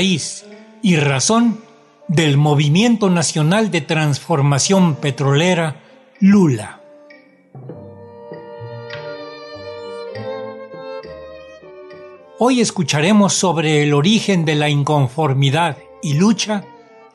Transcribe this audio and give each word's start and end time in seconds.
y 0.00 0.96
razón 0.96 1.58
del 2.06 2.36
Movimiento 2.36 3.10
Nacional 3.10 3.72
de 3.72 3.80
Transformación 3.80 4.94
Petrolera, 4.94 5.80
Lula. 6.20 6.80
Hoy 12.38 12.60
escucharemos 12.60 13.32
sobre 13.32 13.82
el 13.82 13.92
origen 13.92 14.44
de 14.44 14.54
la 14.54 14.68
inconformidad 14.68 15.78
y 16.00 16.14
lucha 16.14 16.64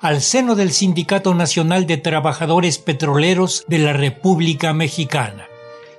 al 0.02 0.22
seno 0.22 0.56
del 0.56 0.74
Sindicato 0.74 1.34
Nacional 1.34 1.88
de 1.88 1.96
Trabajadores 1.96 2.80
Petroleros 2.80 3.64
de 3.70 3.78
la 3.78 3.94
República 3.94 4.74
Mexicana 4.74 5.48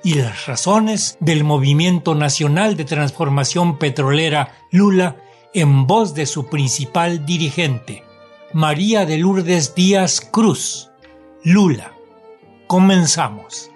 y 0.03 0.13
las 0.13 0.45
razones 0.45 1.17
del 1.19 1.43
Movimiento 1.43 2.13
Nacional 2.13 2.77
de 2.77 2.85
Transformación 2.85 3.79
Petrolera 3.79 4.53
Lula 4.69 5.15
en 5.55 5.87
voz 5.87 6.13
de 6.13 6.25
su 6.25 6.47
principal 6.47 7.25
dirigente, 7.25 8.03
María 8.51 9.05
de 9.05 9.17
Lourdes 9.17 9.73
Díaz 9.73 10.19
Cruz, 10.19 10.91
Lula. 11.45 11.93
Comenzamos. 12.67 13.71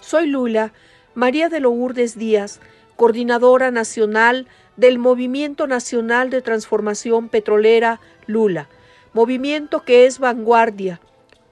Soy 0.00 0.28
Lula, 0.28 0.72
María 1.16 1.48
de 1.48 1.58
Lourdes 1.58 2.16
Díaz, 2.16 2.60
coordinadora 2.94 3.72
nacional 3.72 4.46
del 4.76 5.00
Movimiento 5.00 5.66
Nacional 5.66 6.30
de 6.30 6.40
Transformación 6.40 7.28
Petrolera 7.28 7.98
Lula, 8.28 8.68
movimiento 9.12 9.84
que 9.84 10.06
es 10.06 10.18
vanguardia, 10.18 11.00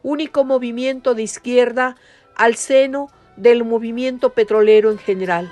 único 0.02 0.44
movimiento 0.44 1.14
de 1.14 1.22
izquierda 1.22 1.96
al 2.36 2.54
seno 2.54 3.10
del 3.36 3.64
movimiento 3.64 4.30
petrolero 4.30 4.90
en 4.90 4.98
general. 4.98 5.50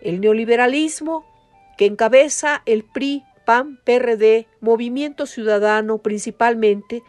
El 0.00 0.20
neoliberalismo 0.20 1.24
que 1.78 1.86
encabeza 1.86 2.62
el 2.66 2.84
PRI, 2.84 3.24
PAN, 3.46 3.80
PRD, 3.84 4.46
Movimiento 4.60 5.26
Ciudadano 5.26 5.98
principalmente, 5.98 7.02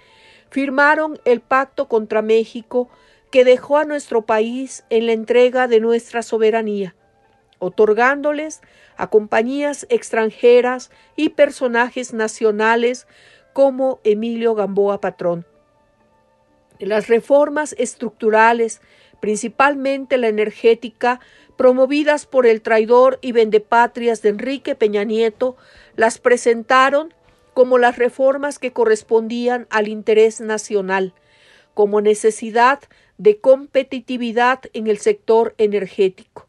firmaron 0.50 1.20
el 1.26 1.42
pacto 1.42 1.88
contra 1.88 2.22
México 2.22 2.90
que 3.32 3.44
dejó 3.44 3.78
a 3.78 3.86
nuestro 3.86 4.26
país 4.26 4.84
en 4.90 5.06
la 5.06 5.14
entrega 5.14 5.68
de 5.68 5.80
nuestra 5.80 6.22
soberanía, 6.22 6.96
otorgándoles 7.60 8.62
a 8.98 9.10
compañías 9.10 9.86
extranjeras 9.90 10.92
y 11.16 11.30
personajes 11.30 12.14
nacionales 12.14 13.08
como 13.54 14.00
Emilio 14.04 14.56
Gamboa 14.56 15.02
Patrón. 15.02 15.46
Las 16.80 17.08
reformas 17.08 17.74
estructurales, 17.78 18.82
principalmente 19.22 20.18
la 20.18 20.28
energética, 20.28 21.20
promovidas 21.56 22.26
por 22.26 22.46
el 22.46 22.62
traidor 22.62 23.18
y 23.22 23.32
vendepatrias 23.32 24.22
de 24.22 24.30
Enrique 24.30 24.76
Peña 24.76 25.06
Nieto, 25.06 25.56
las 25.96 26.18
presentaron 26.18 27.14
como 27.54 27.78
las 27.78 27.98
reformas 27.98 28.60
que 28.60 28.74
correspondían 28.74 29.68
al 29.70 29.88
interés 29.88 30.42
nacional, 30.42 31.14
como 31.74 32.02
necesidad 32.02 32.80
de 33.18 33.38
competitividad 33.38 34.62
en 34.74 34.88
el 34.88 34.98
sector 34.98 35.56
energético. 35.58 36.48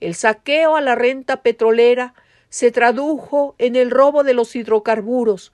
El 0.00 0.14
saqueo 0.14 0.76
a 0.76 0.80
la 0.80 0.94
renta 0.94 1.42
petrolera 1.42 2.14
se 2.48 2.72
tradujo 2.72 3.54
en 3.58 3.76
el 3.76 3.90
robo 3.90 4.24
de 4.24 4.34
los 4.34 4.56
hidrocarburos. 4.56 5.52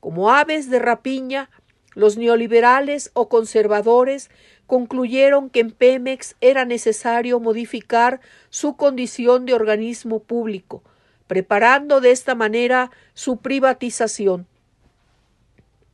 Como 0.00 0.30
aves 0.30 0.70
de 0.70 0.78
rapiña, 0.78 1.50
los 1.94 2.16
neoliberales 2.16 3.10
o 3.14 3.28
conservadores 3.28 4.30
concluyeron 4.66 5.50
que 5.50 5.60
en 5.60 5.72
Pemex 5.72 6.36
era 6.40 6.64
necesario 6.64 7.40
modificar 7.40 8.20
su 8.50 8.76
condición 8.76 9.46
de 9.46 9.54
organismo 9.54 10.20
público, 10.20 10.82
preparando 11.26 12.00
de 12.00 12.12
esta 12.12 12.34
manera 12.34 12.90
su 13.14 13.38
privatización. 13.38 14.46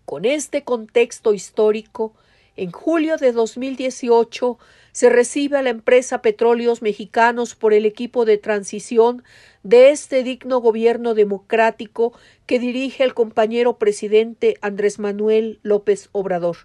Con 0.04 0.26
este 0.26 0.64
contexto 0.64 1.32
histórico, 1.32 2.12
en 2.56 2.70
julio 2.70 3.16
de 3.16 3.32
2018 3.32 4.59
se 4.92 5.09
recibe 5.09 5.59
a 5.59 5.62
la 5.62 5.70
empresa 5.70 6.22
Petróleos 6.22 6.82
Mexicanos 6.82 7.56
por 7.56 7.72
el 7.72 7.84
equipo 7.84 8.25
de 8.25 8.38
transición 8.38 9.25
de 9.65 9.91
este 9.91 10.22
digno 10.22 10.60
gobierno 10.60 11.14
democrático 11.14 12.12
que 12.47 12.60
dirige 12.60 13.03
el 13.03 13.12
compañero 13.12 13.76
presidente 13.78 14.56
Andrés 14.60 15.00
Manuel 15.00 15.59
López 15.62 16.10
Obrador. 16.12 16.59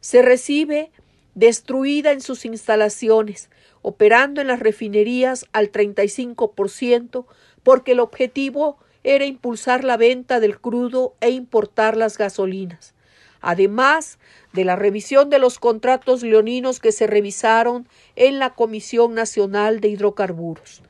Se 0.00 0.22
recibe 0.22 0.90
destruida 1.36 2.10
en 2.10 2.20
sus 2.20 2.44
instalaciones, 2.44 3.50
operando 3.82 4.40
en 4.40 4.48
las 4.48 4.58
refinerías 4.58 5.46
al 5.52 5.70
35%, 5.70 7.26
porque 7.62 7.92
el 7.92 8.00
objetivo 8.00 8.78
era 9.04 9.26
impulsar 9.26 9.84
la 9.84 9.96
venta 9.96 10.40
del 10.40 10.58
crudo 10.60 11.14
e 11.20 11.30
importar 11.30 11.96
las 11.96 12.18
gasolinas. 12.18 12.94
Además 13.40 14.18
de 14.52 14.64
la 14.64 14.76
revisión 14.76 15.30
de 15.30 15.38
los 15.38 15.58
contratos 15.58 16.22
leoninos 16.22 16.80
que 16.80 16.92
se 16.92 17.06
revisaron 17.06 17.88
en 18.16 18.38
la 18.38 18.54
Comisión 18.54 19.14
Nacional 19.14 19.80
de 19.80 19.88
Hidrocarburos. 19.88 20.82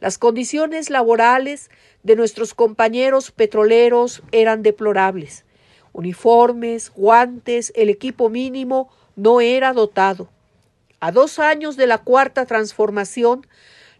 Las 0.00 0.18
condiciones 0.18 0.90
laborales 0.90 1.70
de 2.02 2.16
nuestros 2.16 2.54
compañeros 2.54 3.30
petroleros 3.30 4.22
eran 4.32 4.62
deplorables. 4.62 5.44
Uniformes, 5.92 6.90
guantes, 6.94 7.72
el 7.76 7.88
equipo 7.88 8.28
mínimo 8.28 8.90
no 9.14 9.40
era 9.40 9.72
dotado. 9.72 10.28
A 11.00 11.12
dos 11.12 11.38
años 11.38 11.76
de 11.76 11.86
la 11.86 11.98
cuarta 11.98 12.46
transformación, 12.46 13.46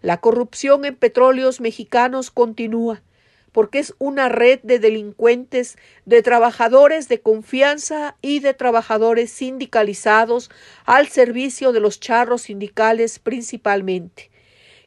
la 0.00 0.18
corrupción 0.18 0.84
en 0.84 0.96
petróleos 0.96 1.60
mexicanos 1.60 2.30
continúa, 2.30 3.02
porque 3.52 3.78
es 3.78 3.94
una 3.98 4.28
red 4.28 4.60
de 4.62 4.78
delincuentes, 4.78 5.76
de 6.06 6.22
trabajadores 6.22 7.08
de 7.08 7.20
confianza 7.20 8.16
y 8.22 8.40
de 8.40 8.54
trabajadores 8.54 9.30
sindicalizados 9.30 10.50
al 10.84 11.08
servicio 11.08 11.72
de 11.72 11.80
los 11.80 12.00
charros 12.00 12.42
sindicales 12.42 13.18
principalmente, 13.18 14.30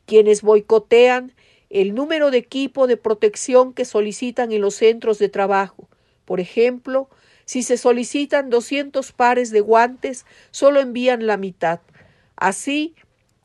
quienes 0.05 0.41
boicotean 0.41 1.33
el 1.69 1.93
número 1.93 2.31
de 2.31 2.39
equipo 2.39 2.87
de 2.87 2.97
protección 2.97 3.73
que 3.73 3.85
solicitan 3.85 4.51
en 4.51 4.61
los 4.61 4.75
centros 4.75 5.19
de 5.19 5.29
trabajo. 5.29 5.87
Por 6.25 6.39
ejemplo, 6.39 7.09
si 7.45 7.61
se 7.61 7.77
solicitan 7.77 8.49
200 8.49 9.11
pares 9.11 9.51
de 9.51 9.61
guantes, 9.61 10.25
solo 10.51 10.79
envían 10.79 11.27
la 11.27 11.37
mitad. 11.37 11.79
Así 12.35 12.95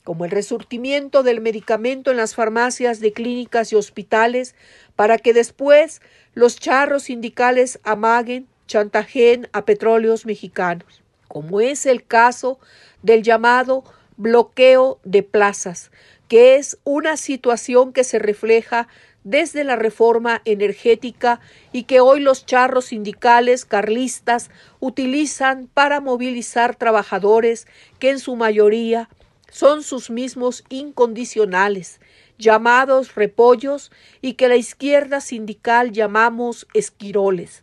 como 0.04 0.24
el 0.24 0.30
resurtimiento 0.30 1.22
del 1.22 1.40
medicamento 1.40 2.10
en 2.10 2.16
las 2.16 2.34
farmacias 2.34 3.00
de 3.00 3.12
clínicas 3.12 3.72
y 3.72 3.76
hospitales, 3.76 4.54
para 4.96 5.18
que 5.18 5.32
después 5.32 6.00
los 6.34 6.58
charros 6.58 7.04
sindicales 7.04 7.80
amaguen, 7.82 8.46
chantajeen 8.66 9.48
a 9.52 9.64
petróleos 9.64 10.26
mexicanos, 10.26 11.02
como 11.28 11.60
es 11.60 11.86
el 11.86 12.04
caso 12.04 12.58
del 13.02 13.22
llamado 13.22 13.84
bloqueo 14.16 15.00
de 15.04 15.22
plazas, 15.22 15.90
que 16.28 16.56
es 16.56 16.78
una 16.84 17.16
situación 17.16 17.92
que 17.92 18.04
se 18.04 18.18
refleja 18.18 18.88
desde 19.24 19.64
la 19.64 19.76
reforma 19.76 20.40
energética 20.44 21.40
y 21.72 21.82
que 21.84 22.00
hoy 22.00 22.20
los 22.20 22.46
charros 22.46 22.86
sindicales 22.86 23.64
carlistas 23.64 24.50
utilizan 24.78 25.68
para 25.72 26.00
movilizar 26.00 26.76
trabajadores 26.76 27.66
que 27.98 28.10
en 28.10 28.18
su 28.18 28.36
mayoría 28.36 29.08
son 29.50 29.82
sus 29.82 30.10
mismos 30.10 30.64
incondicionales, 30.68 32.00
llamados 32.38 33.14
repollos 33.14 33.92
y 34.22 34.34
que 34.34 34.48
la 34.48 34.56
izquierda 34.56 35.20
sindical 35.20 35.92
llamamos 35.92 36.66
esquiroles. 36.72 37.62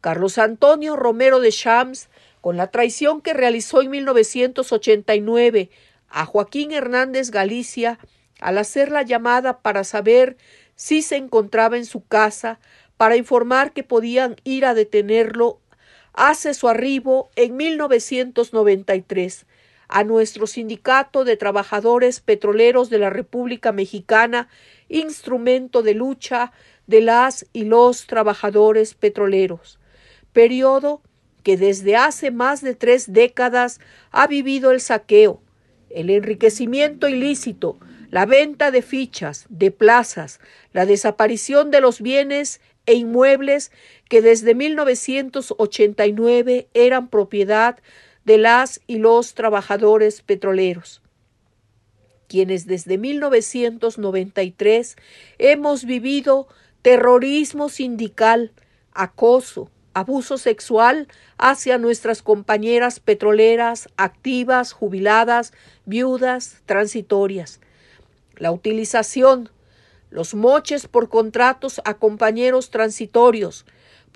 Carlos 0.00 0.38
Antonio 0.38 0.96
Romero 0.96 1.40
de 1.40 1.50
Shams, 1.50 2.08
con 2.40 2.56
la 2.56 2.70
traición 2.70 3.20
que 3.20 3.34
realizó 3.34 3.82
en 3.82 3.90
1989 3.90 5.70
a 6.08 6.24
Joaquín 6.24 6.72
Hernández 6.72 7.30
Galicia, 7.30 7.98
al 8.40 8.58
hacer 8.58 8.90
la 8.92 9.02
llamada 9.02 9.58
para 9.58 9.84
saber 9.84 10.36
si 10.76 11.02
se 11.02 11.16
encontraba 11.16 11.76
en 11.76 11.84
su 11.84 12.06
casa 12.06 12.60
para 12.96 13.16
informar 13.16 13.72
que 13.72 13.82
podían 13.82 14.36
ir 14.44 14.64
a 14.64 14.74
detenerlo, 14.74 15.60
hace 16.12 16.54
su 16.54 16.68
arribo 16.68 17.30
en 17.36 17.56
1993 17.56 19.46
a 19.88 20.04
nuestro 20.04 20.46
sindicato 20.46 21.24
de 21.24 21.36
trabajadores 21.36 22.20
petroleros 22.20 22.90
de 22.90 22.98
la 22.98 23.10
República 23.10 23.72
Mexicana, 23.72 24.48
instrumento 24.88 25.82
de 25.82 25.94
lucha 25.94 26.52
de 26.86 27.00
las 27.00 27.46
y 27.52 27.64
los 27.64 28.06
trabajadores 28.06 28.94
petroleros, 28.94 29.78
periodo 30.32 31.02
que 31.42 31.56
desde 31.56 31.96
hace 31.96 32.30
más 32.30 32.60
de 32.60 32.74
tres 32.74 33.12
décadas 33.12 33.80
ha 34.10 34.26
vivido 34.26 34.70
el 34.70 34.80
saqueo, 34.80 35.40
el 35.90 36.10
enriquecimiento 36.10 37.08
ilícito, 37.08 37.78
la 38.10 38.26
venta 38.26 38.70
de 38.70 38.82
fichas, 38.82 39.46
de 39.48 39.70
plazas, 39.70 40.40
la 40.72 40.86
desaparición 40.86 41.70
de 41.70 41.80
los 41.80 42.00
bienes 42.00 42.60
e 42.86 42.94
inmuebles 42.94 43.70
que 44.08 44.22
desde 44.22 44.54
1989 44.54 46.68
eran 46.72 47.08
propiedad 47.08 47.78
de 48.28 48.36
las 48.36 48.80
y 48.86 48.98
los 48.98 49.32
trabajadores 49.32 50.20
petroleros, 50.20 51.00
quienes 52.28 52.66
desde 52.66 52.98
1993 52.98 54.96
hemos 55.38 55.86
vivido 55.86 56.46
terrorismo 56.82 57.70
sindical, 57.70 58.52
acoso, 58.92 59.70
abuso 59.94 60.36
sexual 60.36 61.08
hacia 61.38 61.78
nuestras 61.78 62.20
compañeras 62.20 63.00
petroleras 63.00 63.88
activas, 63.96 64.72
jubiladas, 64.72 65.54
viudas, 65.86 66.60
transitorias, 66.66 67.60
la 68.36 68.52
utilización, 68.52 69.48
los 70.10 70.34
moches 70.34 70.86
por 70.86 71.08
contratos 71.08 71.80
a 71.86 71.94
compañeros 71.94 72.68
transitorios, 72.68 73.64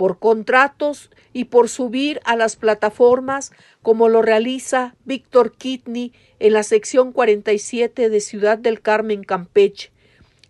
por 0.02 0.18
contratos 0.18 1.10
y 1.32 1.44
por 1.44 1.68
subir 1.68 2.20
a 2.24 2.34
las 2.34 2.56
plataformas 2.56 3.52
como 3.82 4.08
lo 4.08 4.20
realiza 4.20 4.96
Víctor 5.04 5.52
Kidney 5.52 6.12
en 6.40 6.54
la 6.54 6.64
sección 6.64 7.12
47 7.12 8.10
de 8.10 8.20
Ciudad 8.20 8.58
del 8.58 8.80
Carmen, 8.80 9.22
Campeche, 9.22 9.92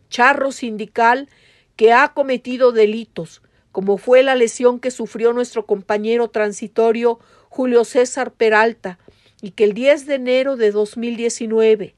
charro 0.08 0.52
sindical 0.52 1.28
que 1.76 1.92
ha 1.92 2.14
cometido 2.14 2.72
delitos, 2.72 3.42
como 3.72 3.98
fue 3.98 4.22
la 4.22 4.36
lesión 4.36 4.80
que 4.80 4.90
sufrió 4.90 5.34
nuestro 5.34 5.66
compañero 5.66 6.30
transitorio 6.30 7.18
Julio 7.50 7.84
César 7.84 8.32
Peralta, 8.32 8.98
y 9.42 9.50
que 9.50 9.64
el 9.64 9.74
10 9.74 10.06
de 10.06 10.14
enero 10.14 10.56
de 10.56 10.70
2019, 10.70 11.94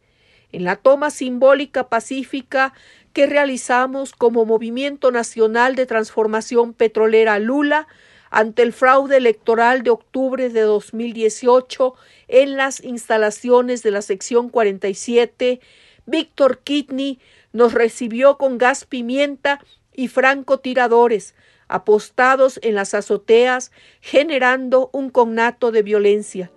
en 0.50 0.64
la 0.64 0.74
toma 0.74 1.10
simbólica 1.10 1.88
pacífica 1.88 2.74
que 3.14 3.26
realizamos 3.26 4.12
como 4.12 4.44
Movimiento 4.44 5.10
Nacional 5.12 5.76
de 5.76 5.86
Transformación 5.86 6.74
Petrolera 6.74 7.38
Lula 7.38 7.86
ante 8.30 8.62
el 8.62 8.72
fraude 8.72 9.16
electoral 9.16 9.84
de 9.84 9.90
octubre 9.90 10.50
de 10.50 10.60
2018 10.62 11.94
en 12.26 12.56
las 12.56 12.82
instalaciones 12.82 13.84
de 13.84 13.92
la 13.92 14.02
sección 14.02 14.48
47, 14.48 15.60
Víctor 16.04 16.58
Kidney 16.58 17.20
nos 17.52 17.72
recibió 17.72 18.36
con 18.36 18.58
gas 18.58 18.84
pimienta 18.84 19.64
y 19.94 20.08
francotiradores 20.08 21.36
apostados 21.68 22.58
en 22.62 22.74
las 22.74 22.94
azoteas, 22.94 23.70
generando 24.00 24.90
un 24.92 25.08
cognato 25.08 25.70
de 25.70 25.82
violencia. 25.82 26.50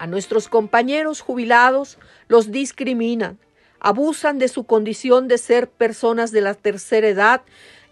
A 0.00 0.06
nuestros 0.06 0.48
compañeros 0.48 1.20
jubilados 1.20 1.98
los 2.26 2.50
discriminan, 2.50 3.38
abusan 3.80 4.38
de 4.38 4.48
su 4.48 4.64
condición 4.64 5.28
de 5.28 5.36
ser 5.36 5.68
personas 5.68 6.32
de 6.32 6.40
la 6.40 6.54
tercera 6.54 7.06
edad 7.06 7.42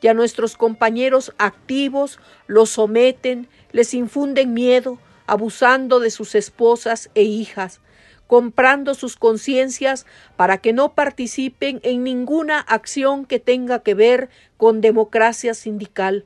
y 0.00 0.06
a 0.06 0.14
nuestros 0.14 0.56
compañeros 0.56 1.34
activos 1.36 2.18
los 2.46 2.70
someten, 2.70 3.46
les 3.72 3.92
infunden 3.92 4.54
miedo, 4.54 4.98
abusando 5.26 6.00
de 6.00 6.10
sus 6.10 6.34
esposas 6.34 7.10
e 7.14 7.24
hijas, 7.24 7.82
comprando 8.26 8.94
sus 8.94 9.18
conciencias 9.18 10.06
para 10.34 10.56
que 10.56 10.72
no 10.72 10.94
participen 10.94 11.78
en 11.82 12.04
ninguna 12.04 12.58
acción 12.58 13.26
que 13.26 13.38
tenga 13.38 13.82
que 13.82 13.92
ver 13.92 14.30
con 14.56 14.80
democracia 14.80 15.52
sindical. 15.52 16.24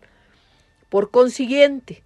Por 0.91 1.11
consiguiente, 1.11 2.05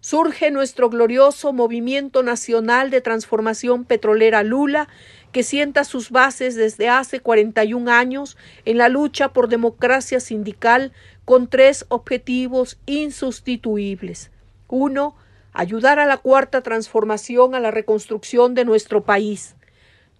surge 0.00 0.50
nuestro 0.50 0.88
glorioso 0.88 1.52
movimiento 1.52 2.22
nacional 2.22 2.90
de 2.90 3.00
transformación 3.00 3.84
petrolera 3.84 4.42
Lula, 4.42 4.88
que 5.32 5.42
sienta 5.42 5.84
sus 5.84 6.10
bases 6.10 6.56
desde 6.56 6.88
hace 6.88 7.20
41 7.20 7.90
años 7.90 8.36
en 8.64 8.78
la 8.78 8.88
lucha 8.88 9.28
por 9.32 9.48
democracia 9.48 10.20
sindical 10.20 10.92
con 11.24 11.48
tres 11.48 11.84
objetivos 11.88 12.78
insustituibles. 12.86 14.30
Uno, 14.68 15.14
ayudar 15.52 15.98
a 15.98 16.06
la 16.06 16.16
cuarta 16.16 16.62
transformación 16.62 17.54
a 17.54 17.60
la 17.60 17.70
reconstrucción 17.70 18.54
de 18.54 18.64
nuestro 18.64 19.04
país. 19.04 19.54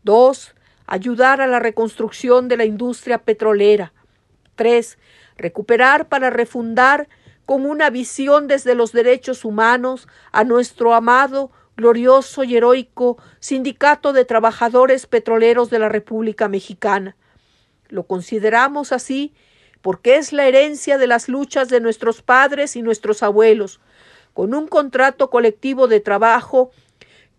Dos, 0.02 0.54
ayudar 0.86 1.40
a 1.40 1.46
la 1.46 1.58
reconstrucción 1.58 2.48
de 2.48 2.56
la 2.56 2.64
industria 2.64 3.18
petrolera. 3.18 3.92
Tres, 4.56 4.98
recuperar 5.36 6.08
para 6.08 6.30
refundar 6.30 7.08
con 7.50 7.66
una 7.66 7.90
visión 7.90 8.46
desde 8.46 8.76
los 8.76 8.92
derechos 8.92 9.44
humanos 9.44 10.06
a 10.30 10.44
nuestro 10.44 10.94
amado, 10.94 11.50
glorioso 11.76 12.44
y 12.44 12.56
heroico 12.56 13.18
Sindicato 13.40 14.12
de 14.12 14.24
Trabajadores 14.24 15.08
Petroleros 15.08 15.68
de 15.68 15.80
la 15.80 15.88
República 15.88 16.48
Mexicana. 16.48 17.16
Lo 17.88 18.04
consideramos 18.04 18.92
así 18.92 19.34
porque 19.82 20.14
es 20.14 20.32
la 20.32 20.46
herencia 20.46 20.96
de 20.96 21.08
las 21.08 21.28
luchas 21.28 21.68
de 21.68 21.80
nuestros 21.80 22.22
padres 22.22 22.76
y 22.76 22.82
nuestros 22.82 23.20
abuelos, 23.24 23.80
con 24.32 24.54
un 24.54 24.68
contrato 24.68 25.28
colectivo 25.28 25.88
de 25.88 25.98
trabajo 25.98 26.70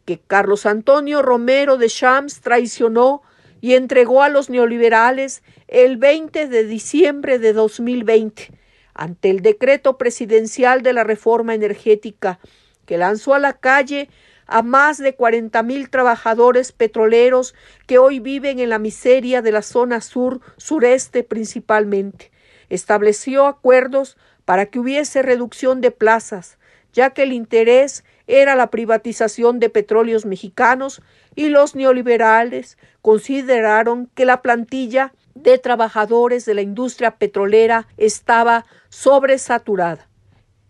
que 0.04 0.20
Carlos 0.20 0.66
Antonio 0.66 1.22
Romero 1.22 1.78
de 1.78 1.88
Shams 1.88 2.42
traicionó 2.42 3.22
y 3.62 3.76
entregó 3.76 4.24
a 4.24 4.28
los 4.28 4.50
neoliberales 4.50 5.42
el 5.70 5.96
20 5.96 6.50
de 6.50 6.66
diciembre 6.66 7.40
de 7.40 7.54
2020 7.54 8.61
ante 8.94 9.30
el 9.30 9.42
decreto 9.42 9.98
presidencial 9.98 10.82
de 10.82 10.94
la 10.94 11.04
reforma 11.04 11.54
energética 11.54 12.40
que 12.86 12.98
lanzó 12.98 13.34
a 13.34 13.40
la 13.40 13.54
calle 13.54 14.10
a 14.48 14.62
más 14.62 14.98
de 14.98 15.16
cuarenta 15.16 15.64
mil 15.64 15.90
trabajadores 15.90 16.72
petroleros 16.72 17.56
que 17.88 17.98
hoy 17.98 18.20
viven 18.20 18.60
en 18.60 18.70
la 18.70 18.80
miseria 18.80 19.42
de 19.42 19.52
la 19.52 19.62
zona 19.62 20.02
sur 20.02 20.42
sureste 20.58 21.24
principalmente. 21.24 22.32
Estableció 22.70 23.48
acuerdos 23.48 24.18
para 24.44 24.66
que 24.66 24.80
hubiese 24.80 25.22
reducción 25.22 25.80
de 25.80 25.92
plazas, 25.92 26.58
ya 26.92 27.12
que 27.12 27.24
el 27.24 27.32
interés 27.32 28.04
era 28.28 28.56
la 28.56 28.70
privatización 28.70 29.60
de 29.60 29.70
petróleos 29.70 30.26
mexicanos 30.26 31.02
y 31.36 31.50
los 31.50 31.76
neoliberales 31.76 32.78
consideraron 33.02 34.10
que 34.16 34.26
la 34.26 34.42
plantilla 34.42 35.14
de 35.36 35.58
trabajadores 35.58 36.46
de 36.46 36.54
la 36.54 36.62
industria 36.62 37.18
petrolera 37.18 37.88
estaba 37.98 38.66
sobresaturada. 38.90 40.08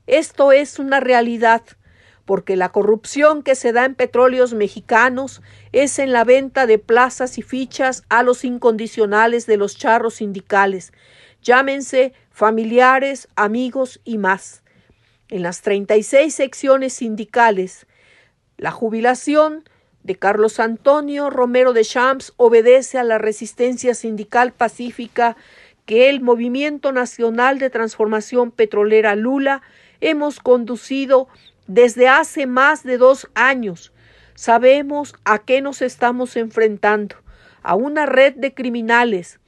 Esto 0.07 0.51
es 0.51 0.79
una 0.79 0.99
realidad 0.99 1.63
porque 2.25 2.55
la 2.55 2.69
corrupción 2.69 3.43
que 3.43 3.55
se 3.55 3.73
da 3.73 3.85
en 3.85 3.95
petróleos 3.95 4.53
mexicanos 4.53 5.41
es 5.71 5.99
en 5.99 6.11
la 6.11 6.23
venta 6.23 6.65
de 6.65 6.77
plazas 6.77 7.37
y 7.37 7.41
fichas 7.41 8.03
a 8.09 8.23
los 8.23 8.45
incondicionales 8.45 9.45
de 9.47 9.57
los 9.57 9.77
charros 9.77 10.15
sindicales, 10.15 10.93
llámense 11.41 12.13
familiares, 12.29 13.27
amigos 13.35 13.99
y 14.03 14.17
más. 14.17 14.63
En 15.27 15.43
las 15.43 15.61
36 15.61 16.33
secciones 16.33 16.93
sindicales, 16.93 17.87
la 18.57 18.71
jubilación 18.71 19.63
de 20.03 20.15
Carlos 20.15 20.59
Antonio 20.59 21.29
Romero 21.29 21.73
de 21.73 21.83
Champs 21.83 22.33
obedece 22.37 22.97
a 22.97 23.03
la 23.03 23.17
resistencia 23.17 23.93
sindical 23.93 24.51
pacífica 24.51 25.37
que 25.85 26.09
el 26.09 26.21
Movimiento 26.21 26.91
Nacional 26.91 27.59
de 27.59 27.69
Transformación 27.69 28.51
Petrolera 28.51 29.15
Lula 29.15 29.61
hemos 29.99 30.39
conducido 30.39 31.27
desde 31.67 32.07
hace 32.07 32.47
más 32.47 32.83
de 32.83 32.97
dos 32.97 33.29
años. 33.35 33.93
Sabemos 34.35 35.13
a 35.23 35.39
qué 35.39 35.61
nos 35.61 35.81
estamos 35.81 36.35
enfrentando, 36.35 37.15
a 37.61 37.75
una 37.75 38.05
red 38.05 38.33
de 38.35 38.53
criminales. 38.53 39.39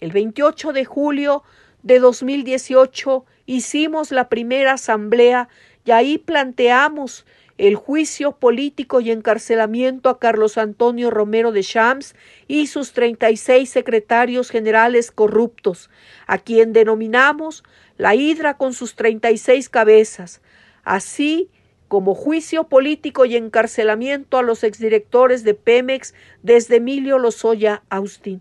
El 0.00 0.12
28 0.12 0.72
de 0.72 0.84
julio 0.84 1.42
de 1.82 1.98
2018 1.98 3.24
hicimos 3.46 4.10
la 4.10 4.28
primera 4.28 4.74
asamblea 4.74 5.48
y 5.84 5.90
ahí 5.90 6.18
planteamos 6.18 7.26
el 7.58 7.74
juicio 7.74 8.32
político 8.32 9.00
y 9.00 9.10
encarcelamiento 9.10 10.08
a 10.08 10.20
Carlos 10.20 10.56
Antonio 10.58 11.10
Romero 11.10 11.50
de 11.50 11.62
Shams 11.62 12.14
y 12.46 12.68
sus 12.68 12.92
36 12.92 13.68
secretarios 13.68 14.50
generales 14.50 15.10
corruptos, 15.10 15.90
a 16.28 16.38
quien 16.38 16.72
denominamos 16.72 17.64
la 17.96 18.14
hidra 18.14 18.56
con 18.56 18.74
sus 18.74 18.94
36 18.94 19.68
cabezas, 19.68 20.40
así 20.84 21.50
como 21.88 22.14
juicio 22.14 22.64
político 22.68 23.24
y 23.24 23.34
encarcelamiento 23.36 24.38
a 24.38 24.42
los 24.42 24.62
exdirectores 24.62 25.42
de 25.42 25.54
Pemex 25.54 26.14
desde 26.42 26.76
Emilio 26.76 27.18
Lozoya 27.18 27.82
Austin. 27.88 28.40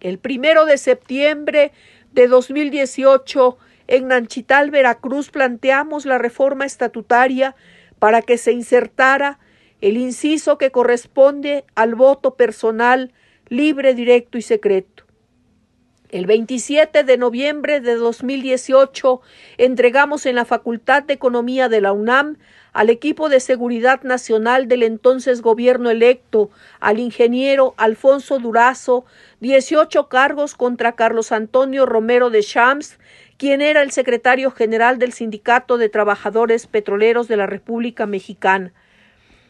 El 0.00 0.18
primero 0.18 0.66
de 0.66 0.76
septiembre 0.76 1.72
de 2.12 2.28
2018 2.28 3.56
en 3.86 4.08
Nanchital, 4.08 4.70
Veracruz, 4.70 5.30
planteamos 5.30 6.04
la 6.04 6.18
reforma 6.18 6.66
estatutaria 6.66 7.54
para 7.98 8.22
que 8.22 8.38
se 8.38 8.52
insertara 8.52 9.38
el 9.80 9.96
inciso 9.96 10.58
que 10.58 10.70
corresponde 10.70 11.64
al 11.74 11.94
voto 11.94 12.34
personal 12.34 13.12
libre, 13.48 13.94
directo 13.94 14.38
y 14.38 14.42
secreto. 14.42 15.04
El 16.08 16.26
27 16.26 17.02
de 17.02 17.16
noviembre 17.16 17.80
de 17.80 17.96
2018 17.96 19.20
entregamos 19.58 20.24
en 20.24 20.36
la 20.36 20.44
Facultad 20.44 21.02
de 21.02 21.14
Economía 21.14 21.68
de 21.68 21.80
la 21.80 21.92
UNAM 21.92 22.36
al 22.72 22.90
equipo 22.90 23.28
de 23.28 23.40
seguridad 23.40 24.02
nacional 24.02 24.68
del 24.68 24.82
entonces 24.82 25.42
gobierno 25.42 25.90
electo, 25.90 26.50
al 26.78 27.00
ingeniero 27.00 27.74
Alfonso 27.76 28.38
Durazo, 28.38 29.04
18 29.40 30.08
cargos 30.08 30.54
contra 30.54 30.92
Carlos 30.92 31.32
Antonio 31.32 31.86
Romero 31.86 32.30
de 32.30 32.42
Shams, 32.42 32.98
quien 33.38 33.60
era 33.60 33.82
el 33.82 33.90
secretario 33.90 34.50
general 34.50 34.98
del 34.98 35.12
Sindicato 35.12 35.78
de 35.78 35.88
Trabajadores 35.88 36.66
Petroleros 36.66 37.28
de 37.28 37.36
la 37.36 37.46
República 37.46 38.06
Mexicana, 38.06 38.72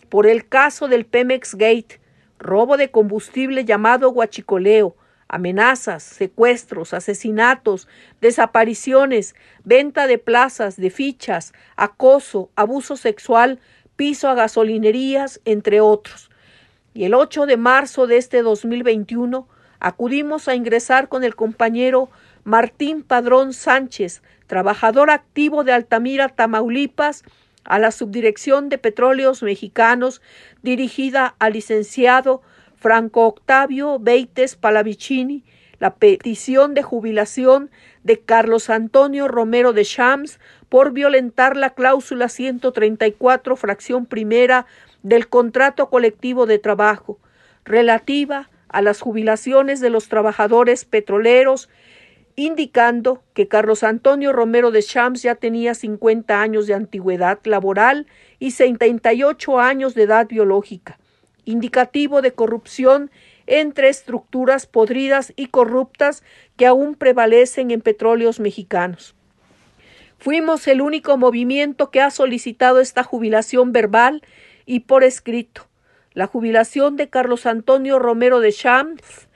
por 0.09 0.27
el 0.27 0.49
caso 0.49 0.89
del 0.89 1.07
Pemex 1.07 1.55
Gate, 1.55 2.01
robo 2.39 2.77
de 2.77 2.91
combustible 2.91 3.65
llamado 3.65 4.11
guachicoleo, 4.11 4.97
amenazas, 5.29 6.03
secuestros, 6.03 6.95
asesinatos, 6.95 7.89
desapariciones, 8.21 9.35
venta 9.65 10.07
de 10.07 10.19
plazas, 10.19 10.77
de 10.77 10.91
fichas, 10.91 11.53
acoso, 11.77 12.51
abuso 12.55 12.97
sexual, 12.97 13.59
piso 13.97 14.29
a 14.29 14.35
gasolinerías, 14.35 15.41
entre 15.45 15.81
otros. 15.81 16.31
Y 16.95 17.05
el 17.05 17.15
8 17.15 17.47
de 17.47 17.57
marzo 17.57 18.07
de 18.07 18.19
este 18.19 18.43
2021 18.43 19.49
acudimos 19.81 20.49
a 20.49 20.55
ingresar 20.55 21.09
con 21.09 21.25
el 21.25 21.35
compañero 21.35 22.09
Martín 22.47 23.03
Padrón 23.03 23.53
Sánchez, 23.53 24.23
trabajador 24.47 25.11
activo 25.11 25.65
de 25.65 25.73
Altamira, 25.73 26.29
Tamaulipas, 26.29 27.25
a 27.65 27.81
la 27.81 27.91
Subdirección 27.91 28.69
de 28.69 28.79
Petróleos 28.79 29.43
Mexicanos, 29.43 30.23
dirigida 30.63 31.35
al 31.41 31.55
licenciado 31.55 32.43
Franco 32.77 33.27
Octavio 33.27 33.99
Beites 33.99 34.55
Palavicini, 34.55 35.43
la 35.81 35.97
petición 35.97 36.75
de 36.75 36.85
jubilación 36.85 37.69
de 38.05 38.21
Carlos 38.21 38.71
Antonio 38.71 39.27
Romero 39.27 39.73
de 39.73 39.83
Shams 39.83 40.39
por 40.69 40.93
violentar 40.93 41.57
la 41.57 41.71
cláusula 41.71 42.29
134, 42.29 43.57
fracción 43.57 44.07
primera 44.07 44.67
del 45.03 45.27
contrato 45.27 45.91
colectivo 45.91 46.47
de 46.47 46.61
trabajo, 46.61 47.19
relativa 47.65 48.51
a 48.69 48.83
las 48.83 49.01
jubilaciones 49.01 49.81
de 49.81 49.91
los 49.91 50.09
trabajadores 50.09 50.85
petroleros 50.85 51.69
indicando 52.37 53.23
que 53.33 53.49
Carlos 53.49 53.83
Antonio 53.83 54.33
Romero 54.33 54.71
de 54.71 54.83
Champs 54.83 55.23
ya 55.23 55.35
tenía 55.35 55.75
50 55.75 56.41
años 56.41 56.67
de 56.67 56.75
antigüedad 56.75 57.39
laboral 57.45 58.07
y 58.39 58.51
78 58.51 59.59
años 59.59 59.95
de 59.95 60.03
edad 60.03 60.29
biológica, 60.29 60.99
indicativo 61.47 62.21
de 62.21 62.33
corrupción 62.33 63.11
entre 63.47 63.89
estructuras 63.89 64.67
podridas 64.67 65.33
y 65.35 65.47
corruptas 65.47 66.23
que 66.57 66.67
aún 66.67 66.95
prevalecen 66.95 67.71
en 67.71 67.81
petróleos 67.81 68.39
mexicanos. 68.39 69.15
Fuimos 70.19 70.67
el 70.67 70.83
único 70.83 71.17
movimiento 71.17 71.91
que 71.91 72.01
ha 72.03 72.11
solicitado 72.11 72.81
esta 72.81 73.03
jubilación 73.03 73.73
verbal 73.73 74.23
y 74.67 74.81
por 74.81 75.05
escrito. 75.05 75.69
La 76.13 76.27
jubilación 76.27 76.97
de 76.97 77.09
Carlos 77.09 77.47
Antonio 77.47 77.99
Romero 77.99 78.41
de 78.41 78.53
Champs 78.53 79.29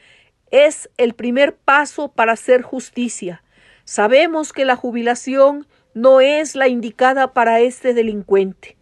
es 0.50 0.90
el 0.96 1.14
primer 1.14 1.54
paso 1.54 2.08
para 2.08 2.32
hacer 2.32 2.62
justicia. 2.62 3.42
Sabemos 3.84 4.52
que 4.52 4.64
la 4.64 4.76
jubilación 4.76 5.66
no 5.94 6.20
es 6.20 6.54
la 6.54 6.68
indicada 6.68 7.32
para 7.32 7.60
este 7.60 7.94
delincuente. 7.94 8.76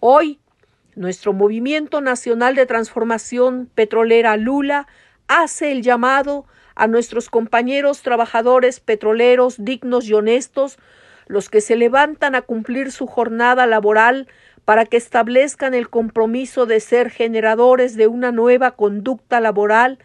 Hoy, 0.00 0.40
nuestro 0.94 1.32
Movimiento 1.32 2.00
Nacional 2.00 2.54
de 2.54 2.66
Transformación 2.66 3.70
Petrolera 3.74 4.36
Lula 4.36 4.86
hace 5.28 5.72
el 5.72 5.82
llamado 5.82 6.46
a 6.74 6.86
nuestros 6.86 7.28
compañeros 7.28 8.02
trabajadores 8.02 8.80
petroleros 8.80 9.56
dignos 9.58 10.06
y 10.06 10.14
honestos, 10.14 10.78
los 11.26 11.50
que 11.50 11.60
se 11.60 11.76
levantan 11.76 12.34
a 12.34 12.42
cumplir 12.42 12.90
su 12.90 13.06
jornada 13.06 13.66
laboral 13.66 14.28
para 14.64 14.86
que 14.86 14.96
establezcan 14.96 15.74
el 15.74 15.88
compromiso 15.88 16.66
de 16.66 16.80
ser 16.80 17.10
generadores 17.10 17.96
de 17.96 18.06
una 18.06 18.32
nueva 18.32 18.72
conducta 18.72 19.40
laboral 19.40 19.98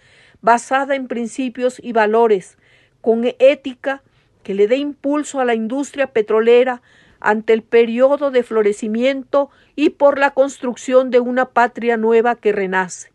basada 0.43 0.95
en 0.95 1.07
principios 1.07 1.79
y 1.81 1.93
valores, 1.93 2.57
con 3.01 3.23
ética 3.39 4.03
que 4.43 4.53
le 4.53 4.67
dé 4.67 4.75
impulso 4.75 5.39
a 5.39 5.45
la 5.45 5.55
industria 5.55 6.07
petrolera 6.07 6.81
ante 7.21 7.53
el 7.53 7.63
periodo 7.63 8.29
de 8.29 8.43
florecimiento 8.43 9.49
y 9.75 9.91
por 9.91 10.19
la 10.19 10.31
construcción 10.31 11.09
de 11.09 11.21
una 11.21 11.45
patria 11.45 11.95
nueva 11.95 12.35
que 12.35 12.51
renace. 12.51 13.11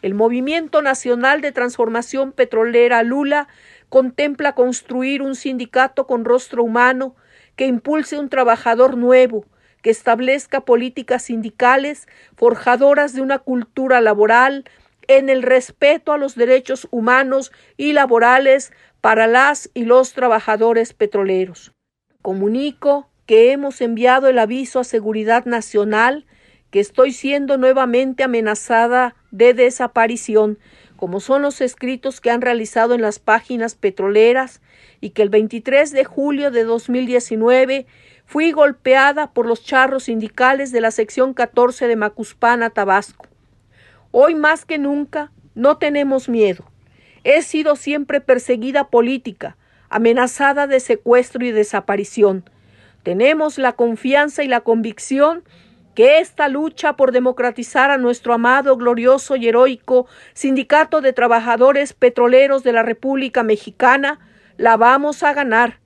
El 0.00 0.14
Movimiento 0.14 0.80
Nacional 0.80 1.42
de 1.42 1.52
Transformación 1.52 2.32
Petrolera 2.32 3.02
Lula 3.02 3.48
contempla 3.90 4.54
construir 4.54 5.20
un 5.20 5.34
sindicato 5.34 6.06
con 6.06 6.24
rostro 6.24 6.64
humano 6.64 7.14
que 7.56 7.66
impulse 7.66 8.18
un 8.18 8.30
trabajador 8.30 8.96
nuevo, 8.96 9.44
que 9.82 9.90
establezca 9.90 10.62
políticas 10.62 11.24
sindicales 11.24 12.08
forjadoras 12.34 13.12
de 13.12 13.20
una 13.20 13.40
cultura 13.40 14.00
laboral 14.00 14.64
en 15.08 15.28
el 15.28 15.42
respeto 15.42 16.12
a 16.12 16.18
los 16.18 16.34
derechos 16.34 16.88
humanos 16.90 17.52
y 17.76 17.92
laborales 17.92 18.72
para 19.00 19.26
las 19.26 19.70
y 19.74 19.84
los 19.84 20.12
trabajadores 20.12 20.92
petroleros. 20.92 21.72
Comunico 22.22 23.08
que 23.26 23.52
hemos 23.52 23.80
enviado 23.80 24.28
el 24.28 24.38
aviso 24.38 24.80
a 24.80 24.84
Seguridad 24.84 25.44
Nacional 25.44 26.26
que 26.70 26.80
estoy 26.80 27.12
siendo 27.12 27.56
nuevamente 27.58 28.24
amenazada 28.24 29.14
de 29.30 29.54
desaparición, 29.54 30.58
como 30.96 31.20
son 31.20 31.42
los 31.42 31.60
escritos 31.60 32.20
que 32.20 32.30
han 32.30 32.40
realizado 32.40 32.94
en 32.94 33.02
las 33.02 33.18
páginas 33.18 33.74
petroleras, 33.74 34.60
y 35.00 35.10
que 35.10 35.22
el 35.22 35.28
23 35.28 35.92
de 35.92 36.04
julio 36.04 36.50
de 36.50 36.64
2019 36.64 37.86
fui 38.24 38.50
golpeada 38.52 39.32
por 39.32 39.46
los 39.46 39.62
charros 39.62 40.04
sindicales 40.04 40.72
de 40.72 40.80
la 40.80 40.90
sección 40.90 41.34
14 41.34 41.86
de 41.86 41.96
Macuspana, 41.96 42.70
Tabasco. 42.70 43.26
Hoy 44.18 44.34
más 44.34 44.64
que 44.64 44.78
nunca 44.78 45.30
no 45.54 45.76
tenemos 45.76 46.30
miedo. 46.30 46.64
He 47.22 47.42
sido 47.42 47.76
siempre 47.76 48.22
perseguida 48.22 48.88
política, 48.88 49.58
amenazada 49.90 50.66
de 50.66 50.80
secuestro 50.80 51.44
y 51.44 51.50
desaparición. 51.50 52.48
Tenemos 53.02 53.58
la 53.58 53.74
confianza 53.74 54.42
y 54.42 54.48
la 54.48 54.62
convicción 54.62 55.44
que 55.94 56.18
esta 56.18 56.48
lucha 56.48 56.94
por 56.94 57.12
democratizar 57.12 57.90
a 57.90 57.98
nuestro 57.98 58.32
amado, 58.32 58.78
glorioso 58.78 59.36
y 59.36 59.48
heroico 59.48 60.06
Sindicato 60.32 61.02
de 61.02 61.12
Trabajadores 61.12 61.92
Petroleros 61.92 62.62
de 62.62 62.72
la 62.72 62.82
República 62.82 63.42
Mexicana 63.42 64.18
la 64.56 64.78
vamos 64.78 65.22
a 65.24 65.34
ganar. 65.34 65.78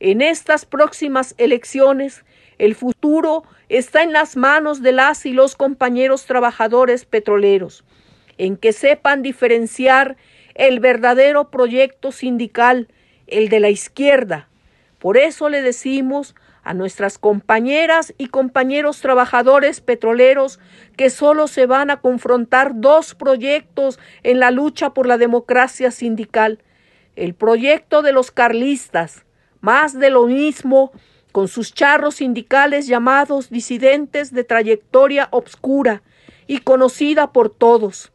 En 0.00 0.22
estas 0.22 0.64
próximas 0.64 1.36
elecciones, 1.38 2.24
el 2.58 2.74
futuro 2.74 3.44
está 3.68 4.02
en 4.02 4.12
las 4.12 4.36
manos 4.36 4.82
de 4.82 4.92
las 4.92 5.26
y 5.26 5.32
los 5.32 5.56
compañeros 5.56 6.26
trabajadores 6.26 7.04
petroleros, 7.04 7.84
en 8.38 8.56
que 8.56 8.72
sepan 8.72 9.22
diferenciar 9.22 10.16
el 10.54 10.80
verdadero 10.80 11.50
proyecto 11.50 12.12
sindical, 12.12 12.88
el 13.26 13.48
de 13.48 13.60
la 13.60 13.70
izquierda. 13.70 14.48
Por 14.98 15.16
eso 15.18 15.48
le 15.48 15.62
decimos 15.62 16.34
a 16.62 16.74
nuestras 16.74 17.18
compañeras 17.18 18.12
y 18.18 18.26
compañeros 18.26 19.00
trabajadores 19.00 19.80
petroleros 19.80 20.58
que 20.96 21.10
solo 21.10 21.46
se 21.46 21.66
van 21.66 21.90
a 21.90 22.00
confrontar 22.00 22.72
dos 22.74 23.14
proyectos 23.14 24.00
en 24.24 24.40
la 24.40 24.50
lucha 24.50 24.90
por 24.90 25.06
la 25.06 25.16
democracia 25.16 25.90
sindical. 25.92 26.58
El 27.14 27.34
proyecto 27.34 28.02
de 28.02 28.12
los 28.12 28.32
carlistas, 28.32 29.24
más 29.60 29.98
de 29.98 30.10
lo 30.10 30.26
mismo 30.26 30.90
con 31.36 31.48
sus 31.48 31.74
charros 31.74 32.14
sindicales 32.14 32.86
llamados 32.86 33.50
disidentes 33.50 34.32
de 34.32 34.42
trayectoria 34.42 35.28
obscura 35.32 36.00
y 36.46 36.60
conocida 36.60 37.30
por 37.30 37.50
todos, 37.50 38.10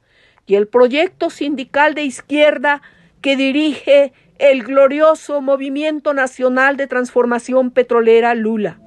y 0.47 0.55
el 0.55 0.67
proyecto 0.67 1.29
sindical 1.29 1.93
de 1.93 2.01
izquierda 2.01 2.81
que 3.21 3.35
dirige 3.35 4.11
el 4.39 4.63
glorioso 4.63 5.39
Movimiento 5.39 6.15
Nacional 6.15 6.77
de 6.77 6.87
Transformación 6.87 7.69
Petrolera 7.69 8.33
Lula. 8.33 8.79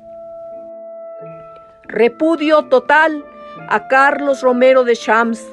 Repudio 1.84 2.64
total 2.64 3.24
a 3.68 3.86
Carlos 3.86 4.42
Romero 4.42 4.82
de 4.82 4.96
Shams. 4.96 5.46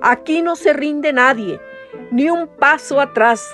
Aquí 0.00 0.42
no 0.42 0.54
se 0.54 0.74
rinde 0.74 1.12
nadie, 1.12 1.60
ni 2.12 2.30
un 2.30 2.46
paso 2.46 3.00
atrás. 3.00 3.44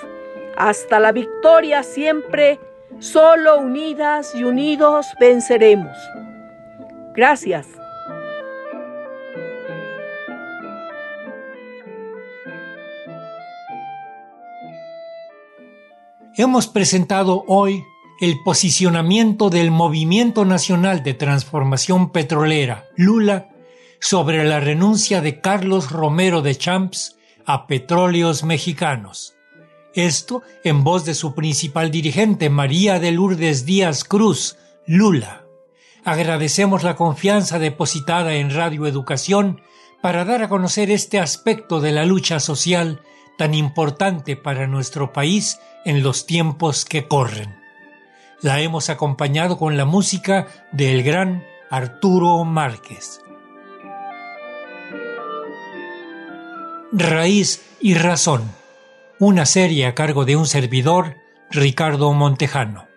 Hasta 0.55 0.99
la 0.99 1.11
victoria 1.11 1.81
siempre 1.81 2.59
Solo 2.99 3.59
unidas 3.59 4.33
y 4.35 4.43
unidos 4.43 5.07
venceremos. 5.19 5.95
Gracias. 7.13 7.67
hemos 16.37 16.67
presentado 16.67 17.45
hoy 17.47 17.83
el 18.19 18.41
posicionamiento 18.43 19.49
del 19.49 19.71
Movimiento 19.71 20.45
Nacional 20.45 21.03
de 21.03 21.13
Transformación 21.13 22.11
Petrolera, 22.11 22.85
Lula, 22.95 23.49
sobre 23.99 24.43
la 24.43 24.59
renuncia 24.59 25.21
de 25.21 25.39
Carlos 25.39 25.91
Romero 25.91 26.41
de 26.41 26.55
Champs 26.55 27.17
a 27.45 27.67
Petróleos 27.67 28.43
Mexicanos. 28.43 29.34
Esto 29.95 30.43
en 30.65 30.83
voz 30.83 31.05
de 31.05 31.13
su 31.13 31.33
principal 31.33 31.89
dirigente, 31.89 32.49
María 32.49 32.99
de 32.99 33.11
Lourdes 33.11 33.65
Díaz 33.65 34.03
Cruz, 34.03 34.57
Lula. 34.85 35.45
Agradecemos 36.03 36.83
la 36.83 36.97
confianza 36.97 37.59
depositada 37.59 38.33
en 38.33 38.53
Radio 38.53 38.87
Educación 38.87 39.61
para 40.01 40.25
dar 40.25 40.43
a 40.43 40.49
conocer 40.49 40.91
este 40.91 41.17
aspecto 41.17 41.79
de 41.79 41.93
la 41.93 42.05
lucha 42.05 42.41
social 42.41 43.01
tan 43.37 43.53
importante 43.53 44.35
para 44.35 44.67
nuestro 44.67 45.13
país 45.13 45.59
en 45.85 46.03
los 46.03 46.25
tiempos 46.25 46.83
que 46.83 47.07
corren. 47.07 47.55
La 48.41 48.59
hemos 48.59 48.89
acompañado 48.89 49.57
con 49.57 49.77
la 49.77 49.85
música 49.85 50.47
del 50.73 51.03
gran 51.03 51.45
Arturo 51.71 52.43
Márquez. 52.43 53.21
Raíz 56.91 57.65
y 57.79 57.93
Razón, 57.93 58.43
una 59.19 59.45
serie 59.45 59.85
a 59.85 59.95
cargo 59.95 60.25
de 60.25 60.35
un 60.35 60.45
servidor, 60.45 61.15
Ricardo 61.49 62.11
Montejano. 62.11 62.87